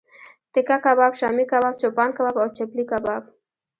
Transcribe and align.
تیکه 0.53 0.77
کباب، 0.83 1.13
شامی 1.19 1.45
کباب، 1.51 1.75
چوپان 1.81 2.09
کباب 2.17 2.35
او 2.41 2.47
چپلی 2.57 2.83
کباب 2.91 3.23